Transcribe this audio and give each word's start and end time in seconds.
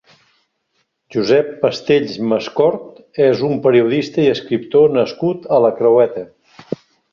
Josep 1.15 1.51
Pastells 1.65 2.15
Mascort 2.31 3.03
és 3.27 3.45
un 3.49 3.55
periodista 3.67 4.25
i 4.27 4.27
escriptor 4.33 4.91
nascut 4.99 5.49
a 5.59 5.63
la 5.69 5.75
Creueta. 5.79 6.27